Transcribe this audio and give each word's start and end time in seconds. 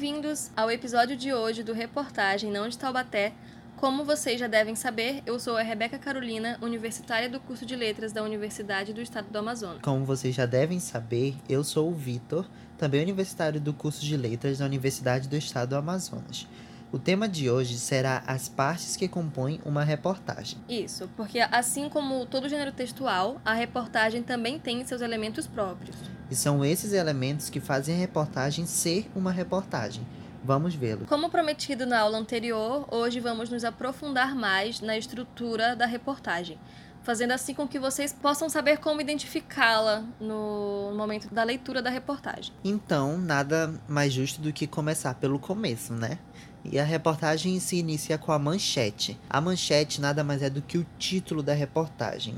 bem-vindos 0.00 0.50
ao 0.56 0.70
episódio 0.70 1.14
de 1.14 1.30
hoje 1.30 1.62
do 1.62 1.74
Reportagem 1.74 2.50
Não 2.50 2.66
de 2.66 2.78
Taubaté. 2.78 3.34
Como 3.76 4.02
vocês 4.02 4.40
já 4.40 4.46
devem 4.46 4.74
saber, 4.74 5.22
eu 5.26 5.38
sou 5.38 5.58
a 5.58 5.62
Rebeca 5.62 5.98
Carolina, 5.98 6.56
universitária 6.62 7.28
do 7.28 7.38
curso 7.38 7.66
de 7.66 7.76
Letras 7.76 8.10
da 8.10 8.22
Universidade 8.22 8.94
do 8.94 9.02
Estado 9.02 9.28
do 9.30 9.38
Amazonas. 9.38 9.82
Como 9.82 10.06
vocês 10.06 10.34
já 10.34 10.46
devem 10.46 10.80
saber, 10.80 11.36
eu 11.46 11.62
sou 11.62 11.90
o 11.90 11.94
Vitor, 11.94 12.48
também 12.78 13.02
universitário 13.02 13.60
do 13.60 13.74
curso 13.74 14.00
de 14.00 14.16
Letras 14.16 14.56
da 14.56 14.64
Universidade 14.64 15.28
do 15.28 15.36
Estado 15.36 15.68
do 15.68 15.76
Amazonas. 15.76 16.48
O 16.90 16.98
tema 16.98 17.28
de 17.28 17.50
hoje 17.50 17.76
será 17.78 18.22
as 18.26 18.48
partes 18.48 18.96
que 18.96 19.06
compõem 19.06 19.60
uma 19.66 19.84
reportagem. 19.84 20.58
Isso, 20.66 21.10
porque 21.14 21.40
assim 21.40 21.90
como 21.90 22.24
todo 22.24 22.48
gênero 22.48 22.72
textual, 22.72 23.38
a 23.44 23.52
reportagem 23.52 24.22
também 24.22 24.58
tem 24.58 24.82
seus 24.82 25.02
elementos 25.02 25.46
próprios. 25.46 25.94
E 26.30 26.36
são 26.36 26.64
esses 26.64 26.92
elementos 26.92 27.50
que 27.50 27.58
fazem 27.58 27.94
a 27.94 27.98
reportagem 27.98 28.64
ser 28.64 29.10
uma 29.16 29.32
reportagem. 29.32 30.06
Vamos 30.44 30.74
vê-lo. 30.74 31.04
Como 31.06 31.28
prometido 31.28 31.84
na 31.84 31.98
aula 32.00 32.16
anterior, 32.16 32.86
hoje 32.90 33.20
vamos 33.20 33.50
nos 33.50 33.64
aprofundar 33.64 34.34
mais 34.34 34.80
na 34.80 34.96
estrutura 34.96 35.76
da 35.76 35.84
reportagem, 35.84 36.58
fazendo 37.02 37.32
assim 37.32 37.52
com 37.52 37.68
que 37.68 37.78
vocês 37.78 38.12
possam 38.12 38.48
saber 38.48 38.78
como 38.78 39.00
identificá-la 39.00 40.04
no 40.20 40.92
momento 40.94 41.32
da 41.34 41.42
leitura 41.42 41.82
da 41.82 41.90
reportagem. 41.90 42.54
Então, 42.64 43.18
nada 43.18 43.74
mais 43.86 44.12
justo 44.12 44.40
do 44.40 44.52
que 44.52 44.66
começar 44.66 45.14
pelo 45.14 45.38
começo, 45.38 45.92
né? 45.92 46.18
E 46.64 46.78
a 46.78 46.84
reportagem 46.84 47.58
se 47.58 47.76
inicia 47.76 48.16
com 48.16 48.32
a 48.32 48.38
manchete. 48.38 49.18
A 49.28 49.40
manchete 49.40 50.00
nada 50.00 50.22
mais 50.22 50.42
é 50.42 50.48
do 50.48 50.62
que 50.62 50.78
o 50.78 50.86
título 50.98 51.42
da 51.42 51.54
reportagem. 51.54 52.36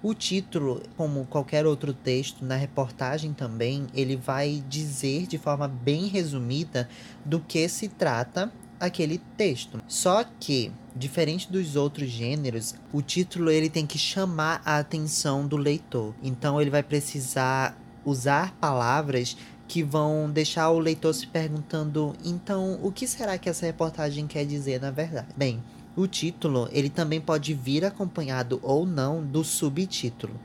O 0.00 0.14
título, 0.14 0.80
como 0.96 1.26
qualquer 1.26 1.66
outro 1.66 1.92
texto 1.92 2.44
na 2.44 2.54
reportagem 2.54 3.32
também, 3.32 3.86
ele 3.92 4.14
vai 4.14 4.62
dizer 4.68 5.26
de 5.26 5.38
forma 5.38 5.66
bem 5.66 6.06
resumida 6.06 6.88
do 7.24 7.40
que 7.40 7.68
se 7.68 7.88
trata 7.88 8.52
aquele 8.78 9.18
texto. 9.36 9.82
Só 9.88 10.24
que, 10.38 10.70
diferente 10.94 11.50
dos 11.50 11.74
outros 11.74 12.08
gêneros, 12.08 12.76
o 12.92 13.02
título 13.02 13.50
ele 13.50 13.68
tem 13.68 13.86
que 13.86 13.98
chamar 13.98 14.62
a 14.64 14.78
atenção 14.78 15.46
do 15.46 15.56
leitor. 15.56 16.14
Então 16.22 16.60
ele 16.60 16.70
vai 16.70 16.82
precisar 16.82 17.76
usar 18.04 18.52
palavras 18.54 19.36
que 19.66 19.82
vão 19.82 20.30
deixar 20.30 20.70
o 20.70 20.78
leitor 20.78 21.12
se 21.12 21.26
perguntando: 21.26 22.14
então, 22.24 22.78
o 22.82 22.90
que 22.90 23.06
será 23.06 23.36
que 23.36 23.48
essa 23.48 23.66
reportagem 23.66 24.26
quer 24.26 24.46
dizer 24.46 24.80
na 24.80 24.90
verdade? 24.90 25.28
Bem, 25.36 25.62
o 25.98 26.06
título 26.06 26.68
ele 26.70 26.88
também 26.88 27.20
pode 27.20 27.52
vir 27.52 27.84
acompanhado 27.84 28.60
ou 28.62 28.86
não 28.86 29.20
do 29.20 29.42
subtítulo. 29.42 30.38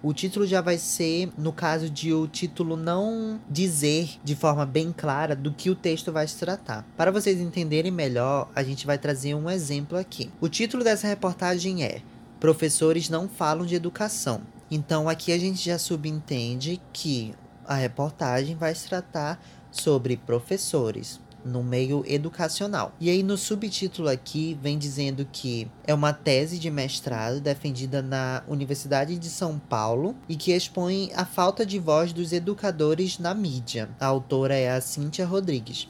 O 0.00 0.14
título 0.14 0.46
já 0.46 0.60
vai 0.60 0.78
ser, 0.78 1.30
no 1.36 1.52
caso 1.52 1.90
de 1.90 2.14
o 2.14 2.28
título 2.28 2.76
não 2.76 3.40
dizer 3.50 4.08
de 4.22 4.36
forma 4.36 4.64
bem 4.64 4.94
clara 4.96 5.34
do 5.34 5.52
que 5.52 5.68
o 5.68 5.74
texto 5.74 6.12
vai 6.12 6.28
se 6.28 6.38
tratar. 6.38 6.86
Para 6.96 7.10
vocês 7.10 7.40
entenderem 7.40 7.90
melhor, 7.90 8.48
a 8.54 8.62
gente 8.62 8.86
vai 8.86 8.96
trazer 8.96 9.34
um 9.34 9.50
exemplo 9.50 9.98
aqui. 9.98 10.30
O 10.40 10.48
título 10.48 10.84
dessa 10.84 11.08
reportagem 11.08 11.82
é 11.82 12.00
Professores 12.38 13.10
não 13.10 13.28
falam 13.28 13.66
de 13.66 13.74
educação. 13.74 14.40
Então 14.70 15.08
aqui 15.08 15.32
a 15.32 15.38
gente 15.38 15.62
já 15.62 15.76
subentende 15.76 16.80
que 16.92 17.34
a 17.66 17.74
reportagem 17.74 18.54
vai 18.54 18.74
se 18.76 18.88
tratar 18.88 19.42
sobre 19.72 20.16
professores 20.16 21.20
no 21.44 21.62
meio 21.62 22.04
educacional. 22.06 22.92
E 23.00 23.10
aí 23.10 23.22
no 23.22 23.36
subtítulo 23.36 24.08
aqui 24.08 24.58
vem 24.62 24.78
dizendo 24.78 25.26
que 25.30 25.70
é 25.86 25.94
uma 25.94 26.12
tese 26.12 26.58
de 26.58 26.70
mestrado 26.70 27.40
defendida 27.40 28.02
na 28.02 28.42
Universidade 28.48 29.18
de 29.18 29.28
São 29.28 29.58
Paulo 29.58 30.14
e 30.28 30.36
que 30.36 30.52
expõe 30.52 31.10
a 31.14 31.24
falta 31.24 31.64
de 31.64 31.78
voz 31.78 32.12
dos 32.12 32.32
educadores 32.32 33.18
na 33.18 33.34
mídia. 33.34 33.88
A 33.98 34.06
autora 34.06 34.54
é 34.54 34.70
a 34.70 34.80
Cíntia 34.80 35.26
Rodrigues. 35.26 35.88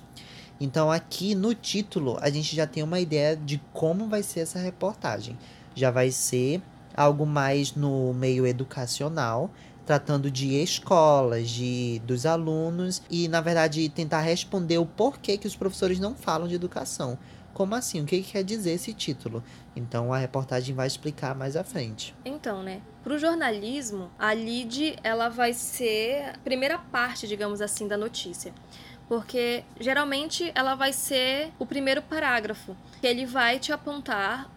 Então 0.61 0.91
aqui 0.91 1.35
no 1.35 1.55
título 1.55 2.19
a 2.21 2.29
gente 2.29 2.55
já 2.55 2.67
tem 2.67 2.83
uma 2.83 3.01
ideia 3.01 3.37
de 3.37 3.61
como 3.73 4.09
vai 4.09 4.23
ser 4.23 4.41
essa 4.41 4.59
reportagem. 4.59 5.39
Já 5.75 5.91
vai 5.91 6.11
ser 6.11 6.63
algo 6.95 7.25
mais 7.25 7.75
no 7.75 8.13
meio 8.13 8.47
educacional, 8.47 9.51
tratando 9.91 10.31
de 10.31 10.55
escolas, 10.55 11.51
de 11.51 12.01
dos 12.05 12.25
alunos 12.25 13.03
e 13.11 13.27
na 13.27 13.41
verdade 13.41 13.89
tentar 13.89 14.21
responder 14.21 14.79
o 14.79 14.87
porquê 14.87 15.37
que 15.37 15.49
os 15.49 15.57
professores 15.57 15.99
não 15.99 16.15
falam 16.15 16.47
de 16.47 16.55
educação. 16.55 17.19
Como 17.53 17.75
assim? 17.75 18.01
O 18.01 18.05
que, 18.05 18.23
que 18.23 18.31
quer 18.31 18.45
dizer 18.45 18.71
esse 18.71 18.95
título? 18.95 19.43
Então 19.75 20.13
a 20.13 20.19
reportagem 20.19 20.77
vai 20.77 20.87
explicar 20.87 21.35
mais 21.35 21.57
à 21.57 21.65
frente. 21.65 22.15
Então, 22.25 22.63
né? 22.63 22.83
Para 23.03 23.15
o 23.15 23.19
jornalismo, 23.19 24.13
a 24.17 24.33
lead 24.33 24.95
ela 25.03 25.29
vai 25.29 25.53
ser 25.53 26.35
a 26.37 26.39
primeira 26.39 26.79
parte, 26.79 27.27
digamos 27.27 27.61
assim, 27.61 27.89
da 27.89 27.97
notícia 27.97 28.55
porque 29.09 29.65
geralmente 29.81 30.53
ela 30.55 30.77
vai 30.77 30.93
ser 30.93 31.51
o 31.59 31.67
primeiro 31.67 32.01
parágrafo, 32.01 32.77
que 33.01 33.07
ele 33.09 33.27
vai 33.27 33.59
te 33.59 33.73
apontar 33.73 34.49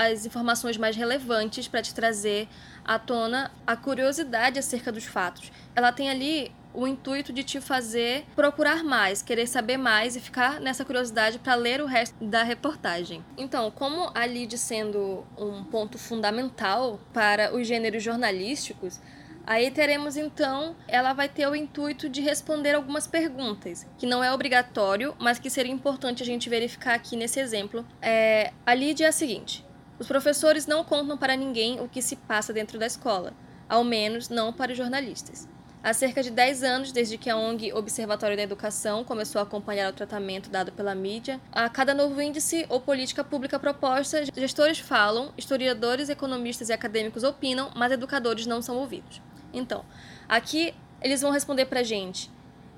as 0.00 0.24
informações 0.24 0.78
mais 0.78 0.96
relevantes 0.96 1.68
para 1.68 1.82
te 1.82 1.94
trazer 1.94 2.48
à 2.82 2.98
tona 2.98 3.50
a 3.66 3.76
curiosidade 3.76 4.58
acerca 4.58 4.90
dos 4.90 5.04
fatos. 5.04 5.52
Ela 5.76 5.92
tem 5.92 6.08
ali 6.08 6.50
o 6.72 6.86
intuito 6.86 7.32
de 7.32 7.42
te 7.42 7.60
fazer 7.60 8.24
procurar 8.34 8.82
mais, 8.82 9.20
querer 9.20 9.46
saber 9.46 9.76
mais 9.76 10.16
e 10.16 10.20
ficar 10.20 10.58
nessa 10.58 10.86
curiosidade 10.86 11.38
para 11.38 11.54
ler 11.54 11.82
o 11.82 11.86
resto 11.86 12.24
da 12.24 12.42
reportagem. 12.42 13.22
Então, 13.36 13.70
como 13.70 14.10
a 14.14 14.24
lead 14.24 14.56
sendo 14.56 15.26
um 15.36 15.64
ponto 15.64 15.98
fundamental 15.98 16.98
para 17.12 17.54
os 17.54 17.66
gêneros 17.66 18.02
jornalísticos, 18.02 19.00
Aí 19.46 19.70
teremos 19.70 20.16
então, 20.16 20.76
ela 20.86 21.12
vai 21.12 21.28
ter 21.28 21.48
o 21.48 21.56
intuito 21.56 22.08
de 22.08 22.20
responder 22.20 22.74
algumas 22.74 23.06
perguntas, 23.06 23.86
que 23.98 24.06
não 24.06 24.22
é 24.22 24.32
obrigatório, 24.32 25.16
mas 25.18 25.38
que 25.38 25.50
seria 25.50 25.72
importante 25.72 26.22
a 26.22 26.26
gente 26.26 26.48
verificar 26.48 26.94
aqui 26.94 27.16
nesse 27.16 27.40
exemplo. 27.40 27.84
É, 28.00 28.52
a 28.64 28.72
lead 28.72 29.02
é 29.02 29.08
a 29.08 29.12
seguinte: 29.12 29.64
os 30.00 30.06
professores 30.06 30.66
não 30.66 30.82
contam 30.82 31.18
para 31.18 31.36
ninguém 31.36 31.78
o 31.78 31.86
que 31.86 32.00
se 32.00 32.16
passa 32.16 32.54
dentro 32.54 32.78
da 32.78 32.86
escola, 32.86 33.34
ao 33.68 33.84
menos 33.84 34.30
não 34.30 34.50
para 34.50 34.72
os 34.72 34.78
jornalistas. 34.78 35.46
Há 35.82 35.92
cerca 35.92 36.22
de 36.22 36.30
10 36.30 36.62
anos, 36.62 36.90
desde 36.90 37.18
que 37.18 37.28
a 37.28 37.36
ONG 37.36 37.74
Observatório 37.74 38.34
da 38.34 38.42
Educação 38.42 39.04
começou 39.04 39.38
a 39.38 39.42
acompanhar 39.42 39.90
o 39.90 39.94
tratamento 39.94 40.48
dado 40.48 40.72
pela 40.72 40.94
mídia, 40.94 41.38
a 41.52 41.68
cada 41.68 41.92
novo 41.92 42.20
índice 42.20 42.64
ou 42.70 42.80
política 42.80 43.22
pública 43.22 43.58
proposta, 43.58 44.24
gestores 44.34 44.78
falam, 44.78 45.34
historiadores, 45.36 46.08
economistas 46.08 46.70
e 46.70 46.72
acadêmicos 46.72 47.22
opinam, 47.22 47.70
mas 47.76 47.92
educadores 47.92 48.46
não 48.46 48.62
são 48.62 48.78
ouvidos. 48.78 49.20
Então, 49.52 49.84
aqui 50.26 50.74
eles 51.02 51.20
vão 51.20 51.30
responder 51.30 51.66
para 51.66 51.80
a 51.80 51.84
gente. 51.84 52.30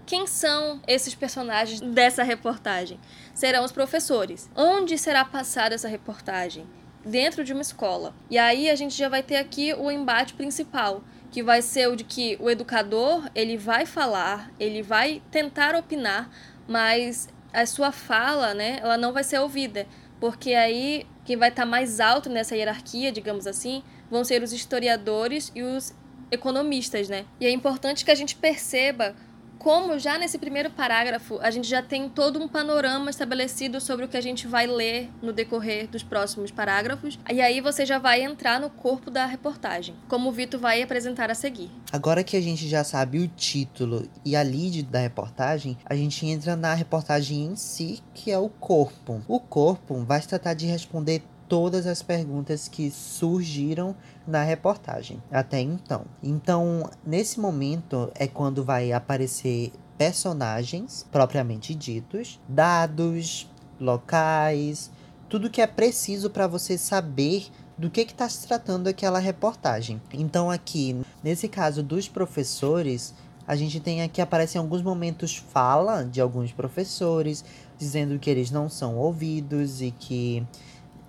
Quem 0.04 0.26
são 0.26 0.80
esses 0.88 1.14
personagens 1.14 1.80
dessa 1.80 2.24
reportagem? 2.24 2.98
Serão 3.32 3.64
os 3.64 3.70
professores. 3.70 4.50
Onde 4.56 4.98
será 4.98 5.24
passada 5.24 5.76
essa 5.76 5.86
reportagem? 5.86 6.66
Dentro 7.04 7.44
de 7.44 7.52
uma 7.52 7.62
escola. 7.62 8.14
E 8.30 8.38
aí 8.38 8.70
a 8.70 8.74
gente 8.74 8.96
já 8.96 9.08
vai 9.08 9.22
ter 9.22 9.36
aqui 9.36 9.74
o 9.74 9.90
embate 9.90 10.34
principal, 10.34 11.02
que 11.30 11.42
vai 11.42 11.62
ser 11.62 11.88
o 11.88 11.96
de 11.96 12.04
que 12.04 12.36
o 12.40 12.50
educador, 12.50 13.28
ele 13.34 13.56
vai 13.56 13.86
falar, 13.86 14.50
ele 14.60 14.82
vai 14.82 15.22
tentar 15.30 15.74
opinar, 15.74 16.30
mas 16.68 17.28
a 17.52 17.66
sua 17.66 17.92
fala, 17.92 18.54
né, 18.54 18.78
ela 18.80 18.96
não 18.96 19.12
vai 19.12 19.24
ser 19.24 19.38
ouvida, 19.38 19.86
porque 20.20 20.54
aí 20.54 21.06
quem 21.24 21.36
vai 21.36 21.48
estar 21.48 21.62
tá 21.62 21.68
mais 21.68 22.00
alto 22.00 22.28
nessa 22.28 22.56
hierarquia, 22.56 23.12
digamos 23.12 23.46
assim, 23.46 23.82
vão 24.10 24.24
ser 24.24 24.42
os 24.42 24.52
historiadores 24.52 25.50
e 25.54 25.62
os 25.62 25.94
economistas, 26.30 27.08
né? 27.08 27.26
E 27.38 27.46
é 27.46 27.50
importante 27.50 28.04
que 28.04 28.10
a 28.10 28.14
gente 28.14 28.34
perceba 28.36 29.14
como 29.62 29.96
já 29.96 30.18
nesse 30.18 30.38
primeiro 30.38 30.70
parágrafo 30.70 31.38
a 31.40 31.48
gente 31.48 31.68
já 31.68 31.80
tem 31.80 32.08
todo 32.08 32.42
um 32.42 32.48
panorama 32.48 33.08
estabelecido 33.08 33.80
sobre 33.80 34.04
o 34.04 34.08
que 34.08 34.16
a 34.16 34.20
gente 34.20 34.44
vai 34.44 34.66
ler 34.66 35.08
no 35.22 35.32
decorrer 35.32 35.86
dos 35.86 36.02
próximos 36.02 36.50
parágrafos, 36.50 37.16
e 37.32 37.40
aí 37.40 37.60
você 37.60 37.86
já 37.86 37.96
vai 37.96 38.22
entrar 38.22 38.58
no 38.58 38.68
corpo 38.68 39.08
da 39.08 39.24
reportagem, 39.24 39.94
como 40.08 40.28
o 40.28 40.32
Vitor 40.32 40.58
vai 40.58 40.82
apresentar 40.82 41.30
a 41.30 41.34
seguir. 41.36 41.70
Agora 41.92 42.24
que 42.24 42.36
a 42.36 42.40
gente 42.40 42.68
já 42.68 42.82
sabe 42.82 43.20
o 43.20 43.28
título 43.28 44.08
e 44.24 44.34
a 44.34 44.42
lead 44.42 44.82
da 44.82 44.98
reportagem, 44.98 45.78
a 45.84 45.94
gente 45.94 46.26
entra 46.26 46.56
na 46.56 46.74
reportagem 46.74 47.44
em 47.44 47.54
si, 47.54 48.02
que 48.12 48.32
é 48.32 48.38
o 48.38 48.48
corpo. 48.48 49.22
O 49.28 49.38
corpo 49.38 50.02
vai 50.04 50.20
se 50.20 50.26
tratar 50.26 50.54
de 50.54 50.66
responder 50.66 51.22
todas 51.52 51.86
as 51.86 52.00
perguntas 52.00 52.66
que 52.66 52.90
surgiram 52.90 53.94
na 54.26 54.42
reportagem 54.42 55.22
até 55.30 55.60
então. 55.60 56.06
Então, 56.22 56.88
nesse 57.04 57.38
momento 57.38 58.10
é 58.14 58.26
quando 58.26 58.64
vai 58.64 58.90
aparecer 58.90 59.70
personagens 59.98 61.06
propriamente 61.12 61.74
ditos, 61.74 62.40
dados, 62.48 63.50
locais, 63.78 64.90
tudo 65.28 65.50
que 65.50 65.60
é 65.60 65.66
preciso 65.66 66.30
para 66.30 66.46
você 66.46 66.78
saber 66.78 67.48
do 67.76 67.90
que 67.90 68.00
está 68.00 68.26
se 68.30 68.48
tratando 68.48 68.86
aquela 68.86 69.18
reportagem. 69.18 70.00
Então, 70.10 70.50
aqui, 70.50 71.02
nesse 71.22 71.48
caso 71.48 71.82
dos 71.82 72.08
professores, 72.08 73.12
a 73.46 73.54
gente 73.54 73.78
tem 73.78 74.00
aqui 74.00 74.22
aparecem 74.22 74.58
alguns 74.58 74.80
momentos 74.80 75.36
fala 75.36 76.02
de 76.02 76.18
alguns 76.18 76.50
professores 76.50 77.44
dizendo 77.76 78.18
que 78.18 78.30
eles 78.30 78.50
não 78.50 78.70
são 78.70 78.96
ouvidos 78.96 79.82
e 79.82 79.90
que 79.90 80.46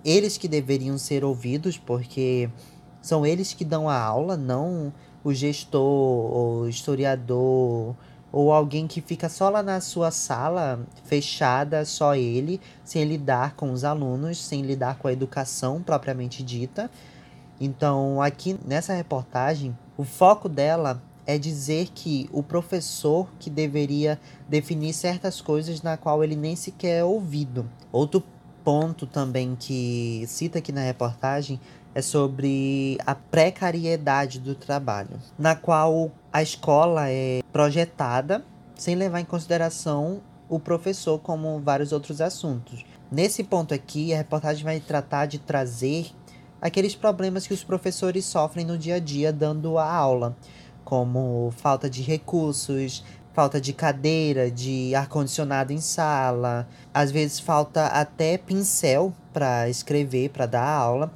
eles 0.04 0.36
que 0.36 0.46
deveriam 0.46 0.98
ser 0.98 1.24
ouvidos, 1.24 1.78
porque 1.78 2.50
são 3.00 3.24
eles 3.24 3.52
que 3.52 3.64
dão 3.64 3.88
a 3.88 3.98
aula, 3.98 4.36
não 4.36 4.92
o 5.24 5.32
gestor, 5.32 5.82
o 5.82 6.68
historiador, 6.68 7.96
ou 8.30 8.52
alguém 8.52 8.86
que 8.86 9.00
fica 9.00 9.28
só 9.28 9.48
lá 9.48 9.62
na 9.62 9.80
sua 9.80 10.10
sala, 10.10 10.84
fechada, 11.04 11.84
só 11.84 12.14
ele, 12.14 12.60
sem 12.84 13.04
lidar 13.04 13.54
com 13.54 13.72
os 13.72 13.84
alunos, 13.84 14.44
sem 14.44 14.62
lidar 14.62 14.98
com 14.98 15.08
a 15.08 15.12
educação 15.12 15.80
propriamente 15.80 16.42
dita. 16.42 16.90
Então, 17.60 18.20
aqui 18.20 18.58
nessa 18.66 18.92
reportagem, 18.92 19.76
o 19.96 20.02
foco 20.02 20.48
dela 20.48 21.00
é 21.26 21.38
dizer 21.38 21.88
que 21.94 22.28
o 22.32 22.42
professor 22.42 23.28
que 23.38 23.48
deveria 23.48 24.20
definir 24.48 24.92
certas 24.92 25.40
coisas 25.40 25.80
na 25.80 25.96
qual 25.96 26.22
ele 26.22 26.36
nem 26.36 26.56
sequer 26.56 26.98
é 26.98 27.04
ouvido. 27.04 27.70
Outro 27.92 28.22
ponto 28.64 29.06
também 29.06 29.54
que 29.54 30.24
cita 30.26 30.58
aqui 30.58 30.72
na 30.72 30.80
reportagem 30.80 31.60
é 31.94 32.02
sobre 32.02 32.98
a 33.06 33.14
precariedade 33.14 34.40
do 34.40 34.54
trabalho, 34.54 35.20
na 35.38 35.54
qual 35.54 36.10
a 36.32 36.42
escola 36.42 37.08
é 37.08 37.42
projetada 37.52 38.44
sem 38.74 38.96
levar 38.96 39.20
em 39.20 39.24
consideração 39.24 40.20
o 40.48 40.58
professor, 40.58 41.18
como 41.20 41.60
vários 41.60 41.92
outros 41.92 42.20
assuntos. 42.20 42.84
Nesse 43.10 43.44
ponto 43.44 43.72
aqui, 43.72 44.12
a 44.12 44.16
reportagem 44.16 44.64
vai 44.64 44.80
tratar 44.80 45.26
de 45.26 45.38
trazer 45.38 46.10
aqueles 46.60 46.94
problemas 46.94 47.46
que 47.46 47.54
os 47.54 47.62
professores 47.62 48.24
sofrem 48.24 48.66
no 48.66 48.76
dia 48.76 48.96
a 48.96 48.98
dia 48.98 49.32
dando 49.32 49.78
a 49.78 49.88
aula, 49.88 50.36
como 50.84 51.52
falta 51.56 51.88
de 51.88 52.02
recursos, 52.02 53.04
falta 53.34 53.60
de 53.60 53.72
cadeira, 53.72 54.50
de 54.50 54.94
ar-condicionado 54.94 55.72
em 55.72 55.80
sala, 55.80 56.66
às 56.94 57.10
vezes 57.10 57.40
falta 57.40 57.86
até 57.86 58.38
pincel 58.38 59.12
para 59.32 59.68
escrever, 59.68 60.30
para 60.30 60.46
dar 60.46 60.66
aula. 60.66 61.12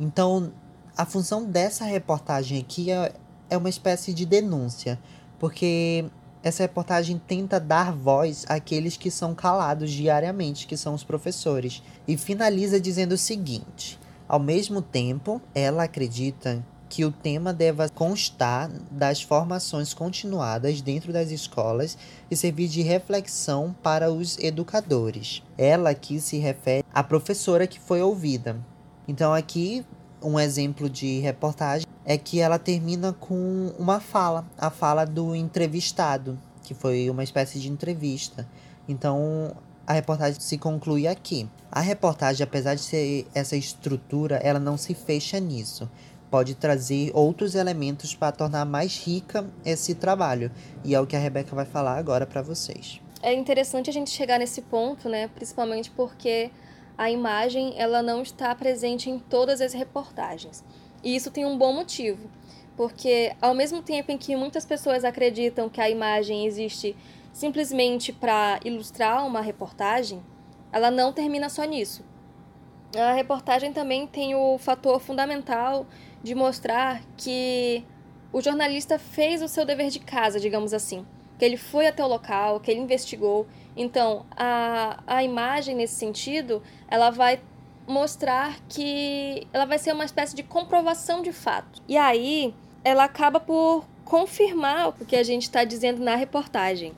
Então, 0.00 0.50
a 0.96 1.04
função 1.04 1.44
dessa 1.44 1.84
reportagem 1.84 2.58
aqui 2.58 2.90
é, 2.90 3.12
é 3.50 3.56
uma 3.56 3.68
espécie 3.68 4.14
de 4.14 4.24
denúncia, 4.24 4.98
porque 5.38 6.06
essa 6.42 6.62
reportagem 6.62 7.20
tenta 7.26 7.60
dar 7.60 7.92
voz 7.92 8.46
àqueles 8.48 8.96
que 8.96 9.10
são 9.10 9.34
calados 9.34 9.90
diariamente, 9.90 10.66
que 10.66 10.76
são 10.76 10.94
os 10.94 11.04
professores, 11.04 11.82
e 12.08 12.16
finaliza 12.16 12.80
dizendo 12.80 13.12
o 13.12 13.18
seguinte: 13.18 13.98
ao 14.26 14.40
mesmo 14.40 14.80
tempo, 14.80 15.40
ela 15.54 15.84
acredita 15.84 16.64
que 16.88 17.04
o 17.04 17.12
tema 17.12 17.52
deva 17.52 17.88
constar 17.88 18.70
das 18.90 19.20
formações 19.22 19.92
continuadas 19.92 20.80
dentro 20.80 21.12
das 21.12 21.30
escolas 21.30 21.96
e 22.30 22.36
servir 22.36 22.68
de 22.68 22.82
reflexão 22.82 23.74
para 23.82 24.10
os 24.10 24.38
educadores. 24.38 25.42
Ela 25.58 25.90
aqui 25.90 26.20
se 26.20 26.38
refere 26.38 26.84
à 26.92 27.02
professora 27.02 27.66
que 27.66 27.80
foi 27.80 28.00
ouvida, 28.02 28.56
então 29.08 29.32
aqui 29.32 29.84
um 30.22 30.40
exemplo 30.40 30.88
de 30.88 31.20
reportagem 31.20 31.86
é 32.04 32.16
que 32.16 32.40
ela 32.40 32.58
termina 32.58 33.12
com 33.12 33.72
uma 33.78 34.00
fala, 34.00 34.44
a 34.56 34.70
fala 34.70 35.04
do 35.04 35.34
entrevistado, 35.34 36.38
que 36.62 36.74
foi 36.74 37.10
uma 37.10 37.22
espécie 37.22 37.58
de 37.60 37.68
entrevista. 37.68 38.46
Então 38.88 39.54
a 39.86 39.92
reportagem 39.92 40.40
se 40.40 40.58
conclui 40.58 41.06
aqui. 41.06 41.48
A 41.70 41.80
reportagem, 41.80 42.42
apesar 42.42 42.74
de 42.74 42.80
ser 42.80 43.26
essa 43.34 43.56
estrutura, 43.56 44.36
ela 44.36 44.58
não 44.58 44.76
se 44.76 44.94
fecha 44.94 45.38
nisso. 45.38 45.88
Pode 46.30 46.54
trazer 46.54 47.10
outros 47.14 47.54
elementos 47.54 48.14
para 48.14 48.32
tornar 48.32 48.64
mais 48.64 48.98
rica 48.98 49.46
esse 49.64 49.94
trabalho. 49.94 50.50
E 50.84 50.94
é 50.94 51.00
o 51.00 51.06
que 51.06 51.14
a 51.14 51.18
Rebeca 51.18 51.54
vai 51.54 51.64
falar 51.64 51.96
agora 51.96 52.26
para 52.26 52.42
vocês. 52.42 53.00
É 53.22 53.32
interessante 53.32 53.88
a 53.88 53.92
gente 53.92 54.10
chegar 54.10 54.38
nesse 54.38 54.62
ponto, 54.62 55.08
né? 55.08 55.28
Principalmente 55.28 55.90
porque 55.90 56.50
a 56.98 57.10
imagem 57.10 57.74
ela 57.76 58.02
não 58.02 58.22
está 58.22 58.54
presente 58.54 59.10
em 59.10 59.18
todas 59.18 59.60
as 59.60 59.72
reportagens. 59.72 60.64
E 61.02 61.14
isso 61.14 61.30
tem 61.30 61.44
um 61.44 61.56
bom 61.56 61.72
motivo, 61.72 62.28
porque 62.76 63.34
ao 63.40 63.54
mesmo 63.54 63.82
tempo 63.82 64.10
em 64.10 64.18
que 64.18 64.34
muitas 64.34 64.64
pessoas 64.64 65.04
acreditam 65.04 65.68
que 65.68 65.80
a 65.80 65.88
imagem 65.88 66.46
existe 66.46 66.96
simplesmente 67.32 68.12
para 68.12 68.58
ilustrar 68.64 69.26
uma 69.26 69.40
reportagem, 69.40 70.22
ela 70.72 70.90
não 70.90 71.12
termina 71.12 71.48
só 71.48 71.64
nisso. 71.64 72.02
A 72.96 73.12
reportagem 73.12 73.72
também 73.72 74.06
tem 74.06 74.34
o 74.34 74.56
fator 74.56 75.00
fundamental 75.00 75.86
de 76.26 76.34
mostrar 76.34 77.02
que 77.16 77.84
o 78.32 78.40
jornalista 78.40 78.98
fez 78.98 79.42
o 79.42 79.48
seu 79.48 79.64
dever 79.64 79.90
de 79.90 80.00
casa, 80.00 80.40
digamos 80.40 80.74
assim, 80.74 81.06
que 81.38 81.44
ele 81.44 81.56
foi 81.56 81.86
até 81.86 82.04
o 82.04 82.08
local, 82.08 82.58
que 82.60 82.70
ele 82.70 82.80
investigou 82.80 83.46
então, 83.76 84.24
a, 84.34 85.02
a 85.06 85.22
imagem 85.22 85.76
nesse 85.76 85.96
sentido, 85.96 86.62
ela 86.88 87.10
vai 87.10 87.38
mostrar 87.86 88.58
que 88.68 89.46
ela 89.52 89.66
vai 89.66 89.78
ser 89.78 89.92
uma 89.92 90.04
espécie 90.04 90.34
de 90.34 90.42
comprovação 90.42 91.22
de 91.22 91.30
fato. 91.30 91.82
E 91.86 91.96
aí, 91.96 92.54
ela 92.82 93.04
acaba 93.04 93.38
por 93.38 93.84
confirmar 94.04 94.88
o 94.88 94.92
que 95.04 95.14
a 95.14 95.22
gente 95.22 95.42
está 95.42 95.62
dizendo 95.62 96.02
na 96.02 96.16
reportagem. 96.16 96.94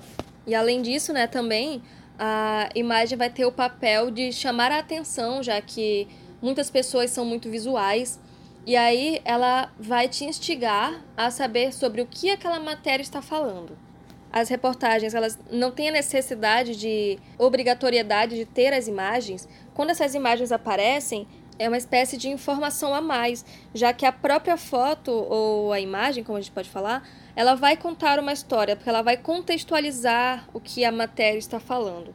E 0.47 0.55
além 0.55 0.81
disso, 0.81 1.13
né, 1.13 1.27
também 1.27 1.83
a 2.19 2.69
imagem 2.75 3.19
vai 3.19 3.29
ter 3.29 3.45
o 3.45 3.53
papel 3.53 4.11
de 4.11 4.33
chamar 4.33 4.71
a 4.71 4.79
atenção, 4.79 5.43
já 5.43 5.61
que 5.61 6.07
muitas 6.41 6.71
pessoas 6.71 7.11
são 7.11 7.25
muito 7.25 7.51
visuais. 7.51 8.21
E 8.69 8.77
aí 8.77 9.23
ela 9.25 9.73
vai 9.81 10.09
te 10.09 10.27
instigar 10.27 11.03
a 11.17 11.31
saber 11.31 11.73
sobre 11.73 12.03
o 12.03 12.07
que 12.07 12.31
aquela 12.31 12.61
matéria 12.61 13.03
está 13.03 13.23
falando 13.23 13.89
as 14.31 14.49
reportagens 14.49 15.15
elas 15.15 15.39
não 15.51 15.71
têm 15.71 15.89
a 15.89 15.93
necessidade 15.93 16.77
de 16.77 17.19
obrigatoriedade 17.39 18.37
de 18.37 18.45
ter 18.45 18.73
as 18.73 18.87
imagens, 18.87 19.49
quando 19.75 19.91
essas 19.91 20.15
imagens 20.15 20.53
aparecem, 20.53 21.27
é 21.59 21.67
uma 21.67 21.77
espécie 21.79 22.17
de 22.17 22.29
informação 22.29 22.95
a 22.95 23.01
mais, 23.01 23.45
já 23.75 23.93
que 23.93 24.07
a 24.07 24.13
própria 24.13 24.57
foto 24.57 25.11
ou 25.11 25.73
a 25.73 25.81
imagem, 25.81 26.23
como 26.23 26.39
a 26.39 26.41
gente 26.41 26.53
pode 26.53 26.71
falar, 26.71 27.09
ela 27.35 27.55
vai 27.55 27.77
contar 27.77 28.21
uma 28.21 28.33
história, 28.33 28.77
porque 28.77 28.89
ela 28.89 29.03
vai 29.03 29.17
contextualizar 29.17 30.49
o 30.53 30.61
que 30.61 30.85
a 30.85 30.93
matéria 30.93 31.39
está 31.39 31.59
falando. 31.59 32.15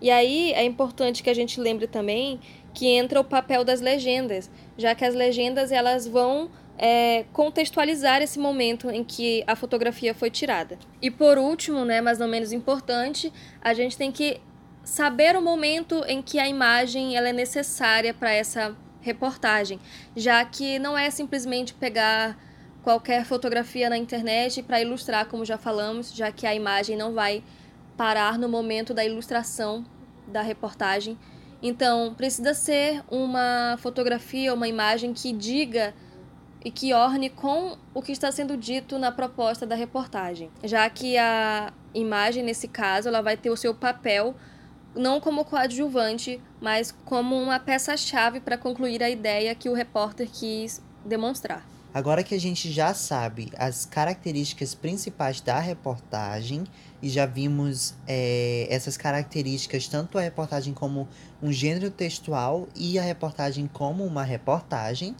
E 0.00 0.10
aí 0.10 0.52
é 0.52 0.62
importante 0.62 1.24
que 1.24 1.30
a 1.30 1.34
gente 1.34 1.58
lembre 1.60 1.88
também 1.88 2.38
que 2.74 2.88
entra 2.88 3.20
o 3.20 3.24
papel 3.24 3.64
das 3.64 3.80
legendas, 3.80 4.50
já 4.76 4.94
que 4.94 5.04
as 5.04 5.14
legendas 5.14 5.70
elas 5.70 6.06
vão 6.06 6.50
é, 6.76 7.24
contextualizar 7.32 8.20
esse 8.20 8.38
momento 8.38 8.90
em 8.90 9.04
que 9.04 9.44
a 9.46 9.54
fotografia 9.54 10.12
foi 10.12 10.28
tirada. 10.28 10.76
E 11.00 11.10
por 11.10 11.38
último, 11.38 11.84
né, 11.84 12.00
mas 12.00 12.18
não 12.18 12.28
menos 12.28 12.52
importante, 12.52 13.32
a 13.62 13.72
gente 13.72 13.96
tem 13.96 14.10
que 14.10 14.40
saber 14.82 15.36
o 15.36 15.40
momento 15.40 16.04
em 16.06 16.20
que 16.20 16.38
a 16.38 16.48
imagem 16.48 17.16
ela 17.16 17.28
é 17.28 17.32
necessária 17.32 18.12
para 18.12 18.32
essa 18.32 18.76
reportagem, 19.00 19.78
já 20.16 20.44
que 20.44 20.78
não 20.78 20.96
é 20.98 21.10
simplesmente 21.10 21.72
pegar 21.74 22.36
qualquer 22.82 23.24
fotografia 23.24 23.88
na 23.88 23.96
internet 23.96 24.62
para 24.62 24.80
ilustrar, 24.80 25.26
como 25.26 25.44
já 25.44 25.56
falamos, 25.56 26.14
já 26.14 26.30
que 26.30 26.46
a 26.46 26.54
imagem 26.54 26.96
não 26.96 27.14
vai 27.14 27.42
parar 27.96 28.38
no 28.38 28.48
momento 28.48 28.92
da 28.92 29.04
ilustração 29.04 29.84
da 30.26 30.42
reportagem. 30.42 31.18
Então, 31.66 32.12
precisa 32.14 32.52
ser 32.52 33.02
uma 33.10 33.78
fotografia, 33.78 34.52
uma 34.52 34.68
imagem 34.68 35.14
que 35.14 35.32
diga 35.32 35.94
e 36.62 36.70
que 36.70 36.92
orne 36.92 37.30
com 37.30 37.78
o 37.94 38.02
que 38.02 38.12
está 38.12 38.30
sendo 38.30 38.54
dito 38.54 38.98
na 38.98 39.10
proposta 39.10 39.66
da 39.66 39.74
reportagem, 39.74 40.50
já 40.62 40.88
que 40.90 41.16
a 41.16 41.72
imagem, 41.94 42.42
nesse 42.42 42.68
caso, 42.68 43.08
ela 43.08 43.22
vai 43.22 43.38
ter 43.38 43.48
o 43.48 43.56
seu 43.56 43.74
papel 43.74 44.34
não 44.94 45.18
como 45.18 45.42
coadjuvante, 45.42 46.38
mas 46.60 46.92
como 47.06 47.34
uma 47.34 47.58
peça-chave 47.58 48.40
para 48.40 48.58
concluir 48.58 49.02
a 49.02 49.08
ideia 49.08 49.54
que 49.54 49.70
o 49.70 49.72
repórter 49.72 50.28
quis 50.30 50.82
demonstrar. 51.02 51.64
Agora 51.94 52.24
que 52.24 52.34
a 52.34 52.40
gente 52.40 52.72
já 52.72 52.92
sabe 52.92 53.52
as 53.56 53.84
características 53.84 54.74
principais 54.74 55.40
da 55.40 55.60
reportagem 55.60 56.64
e 57.00 57.08
já 57.08 57.24
vimos 57.24 57.94
é, 58.04 58.66
essas 58.68 58.96
características, 58.96 59.86
tanto 59.86 60.18
a 60.18 60.20
reportagem 60.20 60.74
como 60.74 61.06
um 61.40 61.52
gênero 61.52 61.92
textual 61.92 62.66
e 62.74 62.98
a 62.98 63.02
reportagem 63.02 63.70
como 63.72 64.04
uma 64.04 64.24
reportagem, 64.24 65.14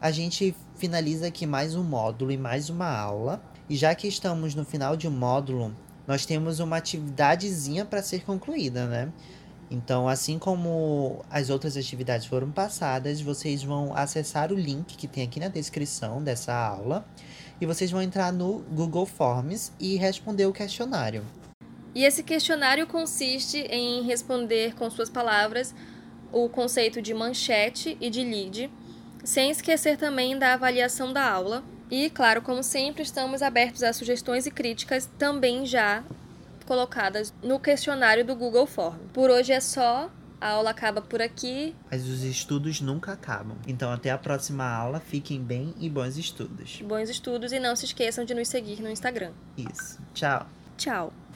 a 0.00 0.12
gente 0.12 0.54
finaliza 0.76 1.26
aqui 1.26 1.46
mais 1.46 1.74
um 1.74 1.82
módulo 1.82 2.30
e 2.30 2.36
mais 2.36 2.70
uma 2.70 2.88
aula. 2.88 3.42
E 3.68 3.74
já 3.74 3.92
que 3.92 4.06
estamos 4.06 4.54
no 4.54 4.64
final 4.64 4.96
de 4.96 5.08
um 5.08 5.10
módulo, 5.10 5.74
nós 6.06 6.24
temos 6.24 6.60
uma 6.60 6.76
atividadezinha 6.76 7.84
para 7.84 8.00
ser 8.00 8.22
concluída, 8.22 8.86
né? 8.86 9.12
Então, 9.74 10.08
assim 10.08 10.38
como 10.38 11.24
as 11.28 11.50
outras 11.50 11.76
atividades 11.76 12.26
foram 12.26 12.48
passadas, 12.48 13.20
vocês 13.20 13.64
vão 13.64 13.92
acessar 13.92 14.52
o 14.52 14.54
link 14.54 14.96
que 14.96 15.08
tem 15.08 15.24
aqui 15.24 15.40
na 15.40 15.48
descrição 15.48 16.22
dessa 16.22 16.54
aula 16.54 17.04
e 17.60 17.66
vocês 17.66 17.90
vão 17.90 18.00
entrar 18.00 18.32
no 18.32 18.60
Google 18.70 19.04
Forms 19.04 19.72
e 19.80 19.96
responder 19.96 20.46
o 20.46 20.52
questionário. 20.52 21.24
E 21.92 22.04
esse 22.04 22.22
questionário 22.22 22.86
consiste 22.86 23.58
em 23.68 24.02
responder 24.02 24.76
com 24.76 24.88
suas 24.88 25.10
palavras 25.10 25.74
o 26.32 26.48
conceito 26.48 27.02
de 27.02 27.12
manchete 27.12 27.98
e 28.00 28.08
de 28.10 28.22
lead 28.22 28.70
sem 29.24 29.50
esquecer 29.50 29.96
também 29.96 30.38
da 30.38 30.54
avaliação 30.54 31.12
da 31.12 31.28
aula. 31.28 31.64
E, 31.90 32.10
claro, 32.10 32.42
como 32.42 32.62
sempre, 32.62 33.02
estamos 33.02 33.42
abertos 33.42 33.82
a 33.82 33.92
sugestões 33.92 34.46
e 34.46 34.52
críticas 34.52 35.10
também 35.18 35.66
já 35.66 36.04
colocadas 36.64 37.32
no 37.42 37.58
questionário 37.60 38.24
do 38.24 38.34
Google 38.34 38.66
Form. 38.66 38.98
Por 39.12 39.30
hoje 39.30 39.52
é 39.52 39.60
só. 39.60 40.10
A 40.40 40.48
aula 40.50 40.70
acaba 40.70 41.00
por 41.00 41.22
aqui. 41.22 41.74
Mas 41.90 42.06
os 42.06 42.22
estudos 42.22 42.80
nunca 42.80 43.12
acabam. 43.12 43.56
Então, 43.66 43.90
até 43.90 44.10
a 44.10 44.18
próxima 44.18 44.64
aula. 44.64 45.00
Fiquem 45.00 45.40
bem 45.40 45.74
e 45.78 45.88
bons 45.88 46.18
estudos. 46.18 46.82
Bons 46.82 47.08
estudos 47.08 47.50
e 47.50 47.58
não 47.58 47.74
se 47.74 47.86
esqueçam 47.86 48.26
de 48.26 48.34
nos 48.34 48.48
seguir 48.48 48.82
no 48.82 48.90
Instagram. 48.90 49.32
Isso. 49.56 49.98
Tchau. 50.12 50.46
Tchau! 50.76 51.23